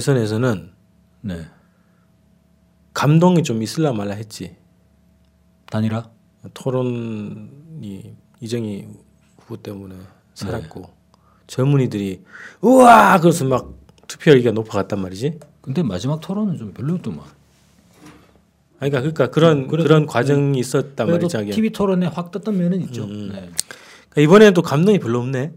[0.00, 0.70] 대선에서는
[1.22, 1.46] 네.
[2.94, 4.56] 감동이 좀 있을라 말라 했지.
[5.66, 6.08] 단일화?
[6.54, 8.86] 토론이 이정희
[9.40, 9.96] 후보 때문에
[10.34, 10.88] 살았고
[11.48, 12.22] 젊은이들이
[12.62, 13.74] 우와 그래서 막
[14.06, 15.40] 투표율이 높아갔단 말이지.
[15.60, 17.20] 근데 마지막 토론은 좀 별로였더만.
[18.76, 21.28] 그러니까 그러니까 그런 그래도- 그런 과정이 있었단.
[21.28, 21.52] 자기야.
[21.54, 23.06] TV 토론에 확 떴던 면은 있죠.
[23.06, 23.50] 네.
[24.08, 25.52] 그러니까 이번에는 또 감동이 별로 없네.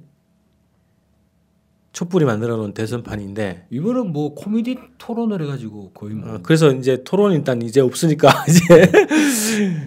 [1.94, 7.36] 촛불이 만들어 놓은 대선판인데 이번은 뭐 코미디 토론을 해가지고 거의 뭐 어, 그래서 이제 토론이
[7.36, 8.92] 일단 이제 없으니까 이제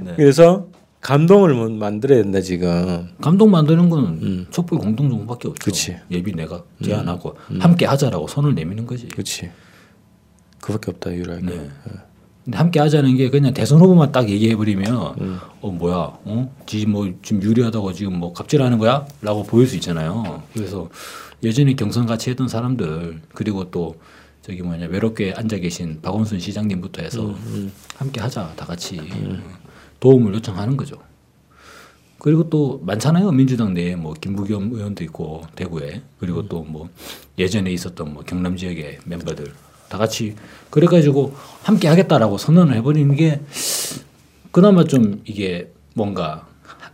[0.05, 0.15] 네.
[0.17, 0.69] 그래서
[1.01, 3.09] 감동을 뭐 만들어야 된다 지금.
[3.21, 4.47] 감동 만드는 건 음.
[4.51, 5.65] 촛불 공동 정부밖에 없죠.
[5.65, 5.97] 그치.
[6.11, 9.07] 예비 내가 제안하고 함께 하자라고 손을 내미는 거지.
[9.09, 9.51] 그렇지.
[10.61, 11.43] 그밖에 없다 유일하게.
[11.43, 11.71] 네.
[12.45, 15.39] 근데 함께 하자는 게 그냥 대선 후보만 딱 얘기해 버리면 음.
[15.61, 20.43] 어 뭐야 어 지금 뭐 지금 유리하다고 지금 뭐 갑질하는 거야라고 보일 수 있잖아요.
[20.55, 20.89] 그래서
[21.43, 23.97] 예전에 경선 같이 했던 사람들 그리고 또
[24.43, 29.01] 저기 뭐냐 외롭게 앉아 계신 박원순 시장님부터 해서 음, 함께 하자 다 같이.
[29.99, 30.97] 도움을 요청하는 거죠.
[32.19, 33.97] 그리고 또 많잖아요 민주당 내에.
[33.97, 36.03] 뭐 김부겸 의원도 있고 대구에.
[36.21, 36.49] 그리고 음.
[36.49, 36.89] 또뭐
[37.39, 39.53] 예전에 있었던 뭐 경남 지역의 멤버들.
[39.89, 40.35] 다 같이
[40.71, 43.41] 그래가지고 함께 하겠다라고 선언을 해버리는 게
[44.51, 46.47] 그나마 좀 이게 뭔가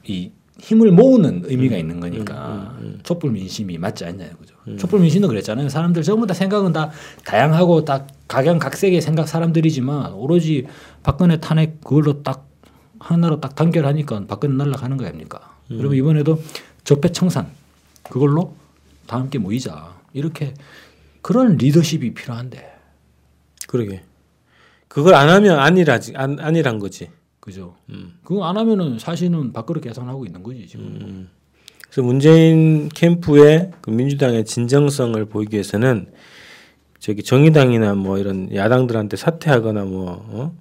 [0.07, 0.31] 이
[0.63, 4.55] 힘을 모으는 의미가 있는 거니까 촛불 민심이 맞지 않냐 이거죠.
[4.79, 5.69] 촛불 민심도 그랬잖아요.
[5.69, 6.93] 사람들 전부 다 생각은 다
[7.25, 10.69] 다양하고 딱 각양각색의 생각 사람들이지만 오로지
[11.03, 12.49] 박근혜 탄핵 그걸로 딱
[13.01, 15.57] 하나로 딱 단결하니까 박근혜 날라가는 거 아닙니까?
[15.67, 16.41] 그러면 이번에도
[16.85, 17.49] 적폐 청산
[18.05, 18.55] 그걸로
[19.09, 20.55] 다 함께 모이자 이렇게
[21.23, 22.73] 그런 리더십이 필요한데
[23.67, 24.03] 그러게.
[24.87, 27.11] 그걸 안 하면 아니라지 안, 아니란 거지.
[27.43, 27.75] 그죠?
[27.91, 28.15] 음.
[28.23, 31.29] 그거 안 하면은 사실은 밥그릇 계산하고 있는 거지 지금.
[31.91, 36.07] 그래서 문재인 캠프의 그 민주당의 진정성을 보이기 위해서는
[37.01, 40.57] 저기 정의당이나 뭐 이런 야당들한테 사퇴하거나 뭐 어?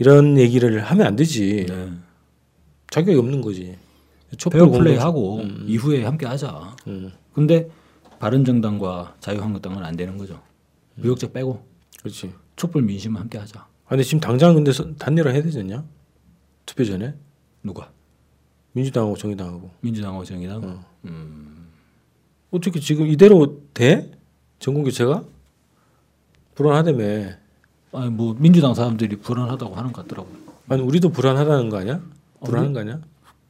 [0.00, 1.66] 이런 얘기를 하면 안 되지.
[1.68, 1.92] 네.
[2.90, 3.76] 자격이 없는 거지.
[4.36, 6.74] 촛불 페어 플레이 공동- 하고 이후에 함께 하자.
[6.88, 7.68] 음, 근데
[8.18, 10.40] 바른정당과 자유한국당은 안 되는 거죠.
[10.96, 11.64] 무역적 빼고
[12.00, 12.32] 그렇지.
[12.56, 13.60] 촛불 민심은 함께 하자.
[13.60, 15.84] 아, 근데 지금 당장 근데 서- 단일화 해야 되지 않냐?
[16.70, 17.12] 투표 전에
[17.64, 17.90] 누가?
[18.72, 20.62] 민주당하고 정의당하고 민주당하고 정의당.
[20.62, 20.84] 어.
[21.04, 21.66] 음.
[22.52, 24.12] 어떻게 지금 이대로 돼?
[24.60, 25.24] 전국 교체가
[26.54, 27.30] 불안하다며.
[27.92, 30.32] 아니 뭐 민주당 사람들이 불안하다고 하는 것 같더라고요.
[30.68, 32.00] 아니 우리도 불안하다는 거 아니야?
[32.44, 33.00] 불안한 거 아니야?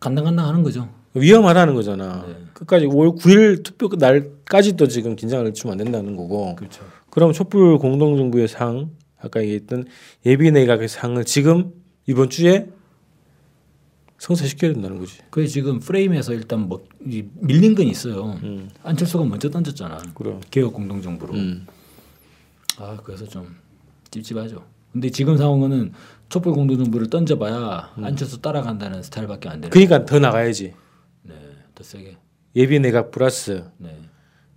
[0.00, 0.88] 간당간당 하는 거죠.
[1.12, 2.24] 위험하다는 거잖아.
[2.26, 2.36] 네.
[2.54, 6.56] 끝까지 5월 9일 투표 그 날까지도 지금 긴장을 주면 안 된다는 거고.
[6.56, 6.82] 그렇죠.
[7.10, 8.88] 그럼 촛불 공동정부의 상
[9.20, 9.84] 아까 얘기했던
[10.24, 11.74] 예비 내각의 상을 지금
[12.06, 12.70] 이번 주에
[14.20, 15.18] 성사시켜야 된다는 거지.
[15.30, 18.32] 그게 지금 프레임에서 일단 뭐이 밀린 건 있어요.
[18.42, 18.68] 음.
[18.82, 20.12] 안철수가 먼저 던졌잖아.
[20.14, 20.40] 그럼.
[20.50, 21.32] 개혁 공동정부로.
[21.34, 21.66] 음.
[22.76, 23.56] 아 그래서 좀
[24.10, 24.62] 찝찝하죠.
[24.92, 25.92] 근데 지금 상황은
[26.28, 29.70] 촛불 공동정부를 던져봐야 안철수 따라간다는 스타일밖에 안 되는.
[29.70, 30.74] 그러니까 더 나가야지.
[31.22, 31.34] 네,
[31.74, 32.16] 더 세게.
[32.56, 33.96] 예비 내각 플러스 네,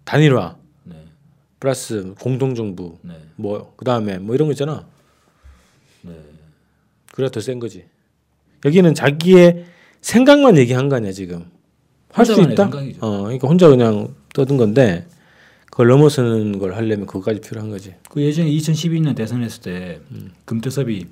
[0.03, 1.05] 단일화 네,
[1.59, 4.85] 플러스 공동정부 네, 뭐 그다음에 뭐 이런 거 있잖아.
[6.01, 6.19] 네.
[7.13, 7.85] 그래야 더 센 거지.
[8.65, 9.65] 여기는 자기의
[10.01, 11.45] 생각만 얘기한 거 아니야 지금.
[12.11, 12.63] 할 수 있다.
[12.65, 12.99] 생각이죠.
[13.01, 15.07] 어, 그러니까 혼자 그냥 떠든 건데
[15.71, 17.95] 그걸 넘어서는 걸 하려면 그거까지 필요한 거지.
[18.09, 19.99] 그 예전에 2012년 대선했을 때
[20.45, 21.07] 금태섭이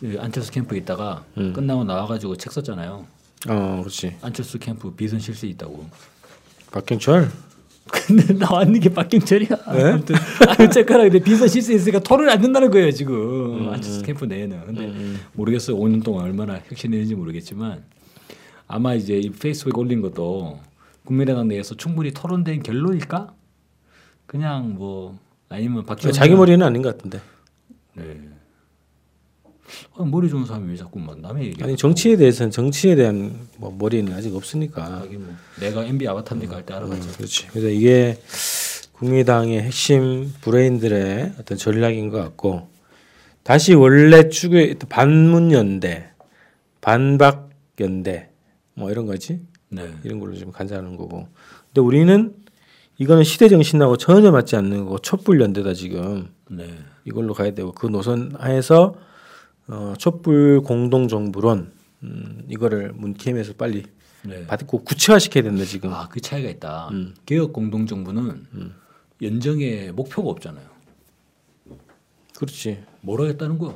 [0.00, 1.52] 그 안철수 캠프에 있다가 음.
[1.54, 3.06] 끝나고 나와가지고 책 썼잖아요.
[3.48, 4.16] 어, 그렇지.
[4.20, 5.86] 안철수 캠프 비선 실세 있다고.
[6.72, 7.30] 박경철.
[7.90, 9.48] 근데 나왔는 게 박경철이야.
[9.72, 9.82] 네?
[9.92, 10.16] 아무튼
[10.60, 14.60] 어쨌거나 근데 비선 실세 있으니까 토론을 안 된다는 거예요 지금 음, 안철수 캠프 내에는.
[14.66, 14.92] 근데
[15.34, 15.76] 모르겠어요.
[15.76, 17.84] 5년 동안 얼마나 혁신했는지 모르겠지만
[18.66, 20.58] 아마 이제 이 페이스북에 올린 것도
[21.04, 23.32] 국민의당 내에서 충분히 토론된 결론일까?
[24.26, 25.18] 그냥 뭐
[25.48, 27.20] 아니면 박지원 자기 머리는 아닌 것 같은데.
[27.94, 28.18] 네.
[29.98, 31.64] 아, 머리 좋은 사람이 왜 자꾸 막 남의 얘기?
[31.64, 35.06] 아니 정치에 대해서는 정치에 대한 뭐 머리는 아직 없으니까.
[35.10, 37.16] 뭐 내가 MB 아바타인데 갈때 알아봤지.
[37.16, 37.46] 그렇지.
[37.48, 38.18] 그래서 이게
[38.92, 42.68] 국민당의 핵심 브레인들의 어떤 전략인 것 같고
[43.42, 46.10] 다시 원래 축에 반문 연대,
[46.82, 48.30] 반박 연대
[48.74, 49.40] 뭐 이런 거지.
[49.68, 49.90] 네.
[50.04, 51.26] 이런 걸로 좀 간사하는 거고.
[51.68, 52.34] 근데 우리는
[52.98, 56.68] 이거는 시대 정신하고 전혀 맞지 않는 거고 촛불 연대다 지금 네.
[57.04, 58.94] 이걸로 가야 되고 그 노선 하에서
[59.68, 63.84] 어, 촛불 공동 정부론 음, 이거를 문캠에서 빨리
[64.24, 64.46] 네.
[64.46, 65.92] 받고 구체화 시켜야 된다 지금.
[65.92, 66.88] 아, 그 차이가 있다.
[66.92, 67.14] 음.
[67.26, 68.44] 개혁 공동 정부는
[69.22, 70.64] 연정에 목표가 없잖아요.
[72.36, 72.78] 그렇지.
[73.00, 73.74] 뭘 하겠다는 거야?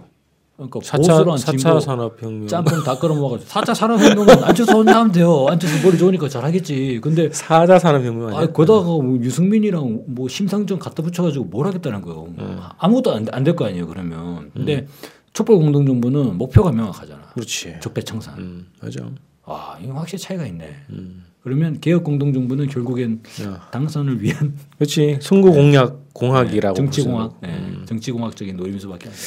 [0.57, 2.46] 그러니까 4차, 보수랑 4차 진보 산업혁명.
[2.46, 5.46] 짬뽕 다 끌어 먹어가지고 4차 산업혁명은 안철수 혼자 하면 돼요.
[5.48, 7.00] 안철수 머리 좋으니까 잘하겠지.
[7.03, 8.40] 근데 4차 산업혁명 아니야?
[8.40, 12.24] 아, 거다가 뭐 유승민이랑 뭐 심상정 갖다 붙여가지고 뭘 하겠다는 거예요.
[12.38, 12.61] 음.
[12.76, 13.87] 아무것도 안 될 거 아니에요.
[13.87, 14.50] 그러면.
[14.53, 14.87] 근데
[15.33, 17.23] 촛불 공동정부는 목표가 명확하잖아.
[17.35, 17.77] 그렇지.
[17.81, 18.38] 적폐청산.
[18.38, 19.09] 음, 맞아.
[19.45, 20.75] 아, 이거 확실히 차이가 있네.
[20.90, 21.25] 음.
[21.43, 23.69] 그러면 개혁 공동정부는 결국엔 야.
[23.73, 25.19] 당선을 위한 그렇지.
[25.23, 27.85] 선거 공약 공학이라고 정치 공학, 무슨, 네, 음.
[27.87, 29.23] 정치 공학적인 노림수밖에 안 돼요.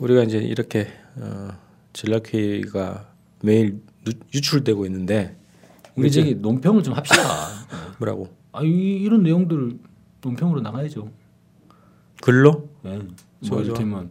[0.00, 1.50] 우리가 이제 이렇게 어,
[1.92, 3.06] 전략회의가
[3.42, 5.36] 매일 누- 유출되고 있는데
[5.94, 7.22] 우리 저기 논평을 좀 합시다.
[8.00, 8.28] 뭐라고?
[8.50, 8.68] 아, 이,
[9.02, 9.78] 이런 내용들을
[10.22, 11.08] 논평으로 나가야죠.
[12.20, 12.68] 글로?
[12.82, 12.98] 네.
[13.48, 13.60] 뭐.
[13.62, 14.10] 이를테면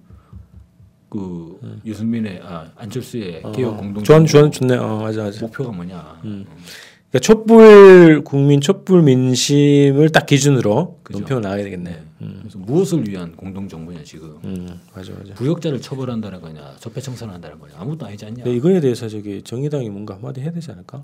[1.12, 4.78] 그 유승민의 아 안철수의 어, 개혁 공동 좋은 좋은 좋네.
[4.78, 5.42] 어, 맞아 맞아.
[5.42, 6.22] 목표가 뭐냐?
[6.22, 11.20] 그러니까 촛불 국민 촛불 민심을 딱 기준으로 그죠.
[11.20, 11.90] 논평을 나가야 되겠네.
[11.92, 12.28] 네.
[12.40, 14.38] 그래서 무엇을 위한 공동 정부냐 지금?
[14.46, 15.34] 음, 맞아 맞아.
[15.34, 18.44] 부역자를 처벌한다는 거냐, 적폐 청산한다는 거냐, 아무것도 아니지 않냐?
[18.46, 21.04] 근데 이거에 대해서 저기 정의당이 뭔가 한마디 해야 되지 않을까?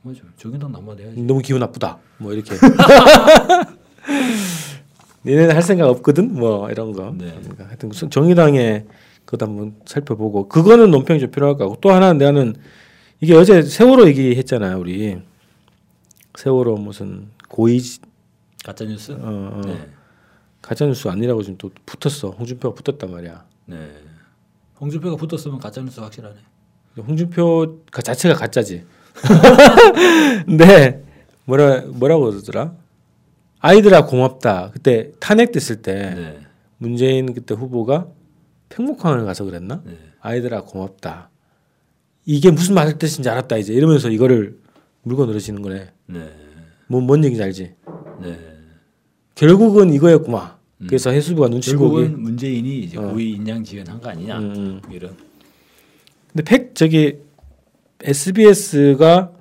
[0.00, 0.20] 맞아.
[0.38, 1.20] 정의당 남아야 해야지.
[1.20, 1.98] 너무 기분 나쁘다.
[2.16, 2.54] 뭐 이렇게.
[5.26, 6.32] 니네는 할 생각 없거든.
[6.32, 7.14] 뭐 이런 거.
[7.18, 7.36] 네.
[7.42, 8.86] 그러니까 하여튼 정의당의
[9.30, 12.56] 그것 한번 살펴보고 그거는 논평이 좀 필요할 것 같고 또 하나는 나는
[13.20, 15.18] 이게 어제 세월호 얘기했잖아요 우리
[16.36, 17.80] 세월호 무슨 고의
[18.64, 19.12] 가짜 뉴스?
[19.12, 19.88] 어, 어, 네.
[20.60, 23.44] 가짜 뉴스 아니라고 지금 또 붙었어 홍준표가 붙었단 말이야.
[23.66, 23.90] 네.
[24.80, 26.36] 홍준표가 붙었으면 가짜 뉴스 확실하네.
[26.98, 28.84] 홍준표 가- 자체가 가짜지.
[30.44, 31.02] 근데
[31.44, 32.74] 뭐라 뭐라고 그러더라?
[33.60, 34.70] 아이들아 고맙다.
[34.72, 36.40] 그때 탄핵됐을 때 네.
[36.78, 38.08] 문재인 그때 후보가
[38.70, 39.82] 평목항을 가서 그랬나?
[39.84, 39.96] 네.
[40.20, 41.30] 아이들아 고맙다.
[42.24, 44.58] 이게 무슨 말을 뜻인지 알았다 이제 이러면서 이거를
[45.02, 45.90] 물고 늘어지는 거네.
[46.06, 46.30] 네.
[46.88, 47.74] 뭐뭔 얘기인지 알지?
[48.22, 48.38] 네.
[49.34, 50.52] 결국은 이거였구만.
[50.86, 51.94] 그래서 해수부가 눈치 보기.
[51.96, 54.38] 결국은 문재인이 이제 고의 인양 지원한 거 아니냐?
[54.38, 54.80] 음, 음.
[54.90, 55.14] 이런.
[56.32, 57.18] 근데 팩 저기
[58.02, 59.32] SBS가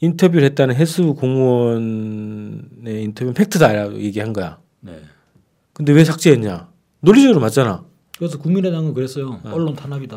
[0.00, 4.58] 인터뷰를 했다는 해수부 공무원의 인터뷰는 팩트다 라고 얘기한 거야.
[4.80, 5.00] 네.
[5.72, 6.68] 근데 왜 삭제했냐?
[7.00, 7.84] 논리적으로 맞잖아.
[8.18, 9.40] 그래서 국민의당은 그랬어요.
[9.44, 9.50] 네.
[9.50, 10.16] 언론 탄압이다.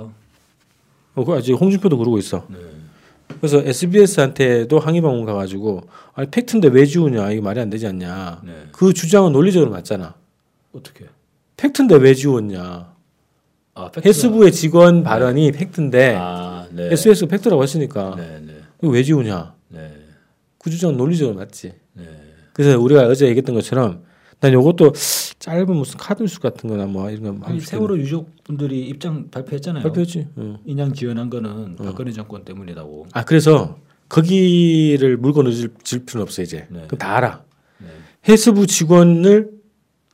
[1.16, 2.46] 어, 그 아직 홍준표도 그러고 있어.
[2.50, 2.58] 네.
[3.40, 5.82] 그래서 SBS한테도 항의 방문 가가지고
[6.14, 8.42] 아니 팩트인데 왜 지우냐 이게 말이 안 되지 않냐.
[8.46, 8.68] 네.
[8.72, 10.16] 그 주장은 논리적으로 맞잖아.
[10.74, 11.06] 어떻게?
[11.58, 12.96] 팩트인데 왜 지웠냐.
[13.74, 16.92] 아, 해수부의 직원 발언이 팩트인데 아, 네.
[16.94, 18.54] SBS가 팩트라고 했으니까 네, 네.
[18.82, 19.54] 이거 왜 지우냐.
[19.70, 19.94] 네.
[20.58, 21.74] 그 주장 은 논리적으로 맞지.
[21.94, 22.04] 네.
[22.54, 24.04] 그래서 우리가 어제 얘기했던 것처럼
[24.40, 24.94] 난 요것도
[25.48, 27.62] 짧은 무슨 카드 뉴스 같은 거나 뭐 이런 거 아니.
[27.62, 29.82] 세월호 유족분들이 입장 발표했잖아요.
[29.82, 30.28] 발표했지.
[30.38, 30.58] 응.
[30.66, 33.08] 인양 지원한 거는 박근혜 정권 때문이라고.
[33.14, 33.80] 아 그래서
[34.10, 36.68] 거기를 늘질 질 필요는 없어 이제.
[36.70, 36.84] 네.
[36.88, 37.46] 그럼 다 알아.
[37.80, 37.88] 네.
[38.28, 39.52] 해수부 직원을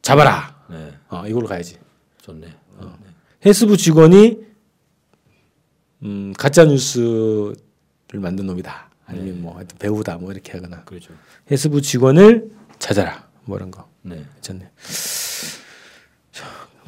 [0.03, 0.55] 잡아라.
[0.69, 0.91] 네.
[1.09, 1.77] 어, 이걸로 가야지.
[2.21, 2.47] 좋네.
[2.77, 2.95] 어.
[3.03, 3.09] 네.
[3.47, 4.37] 해수부 직원이
[6.03, 7.55] 음, 가짜 뉴스를
[8.19, 8.91] 만든 놈이다.
[9.07, 11.11] 아니면 뭐 하여튼 배우다 뭐 이렇게 하거나 그렇죠.
[11.49, 13.27] 해수부 직원을 찾아라.
[13.45, 13.89] 뭐 이런 거.
[14.03, 14.23] 네.
[14.35, 14.69] 괜찮네.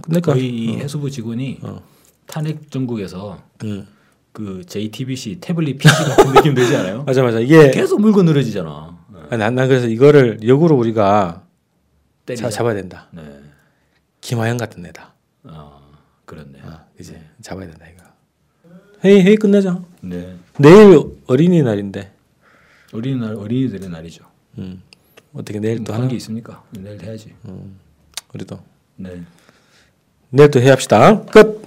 [0.05, 0.33] 자, 끝낼까?
[0.33, 1.81] 거의 이 해수부 직원이 어.
[2.27, 3.87] 탄핵 전국에서 응.
[4.31, 7.03] 그 JTBC 태블릿 PC 같은 느낌 들지 않아요?
[7.07, 7.39] 맞아 맞아.
[7.39, 8.97] 이게 계속 물고 늘어지잖아.
[9.13, 9.19] 네.
[9.31, 11.43] 아, 난, 난 그래서 이거를 역으로 우리가
[12.25, 12.49] 때리자.
[12.49, 13.07] 자, 잡아야 된다.
[13.11, 13.21] 네.
[14.21, 15.13] 김하영 같은 애다.
[15.43, 15.79] 아,
[16.25, 16.59] 그렇네.
[16.63, 18.03] 어, 이제 잡아야 된다 이거.
[19.03, 19.81] 회의 회의 끝내자.
[20.01, 20.35] 네.
[20.59, 22.11] 내일 어린이날인데.
[22.93, 24.25] 어린이날 어린이들의 날이죠.
[24.57, 24.81] 음.
[25.33, 25.93] 어떻게 내일 또?
[25.93, 26.63] 하는 게 있습니까?
[26.71, 27.33] 내일 해야지.
[28.33, 28.59] 우리도
[28.97, 29.21] 네.
[30.29, 31.21] 내일 또 해합시다.
[31.25, 31.63] 끝.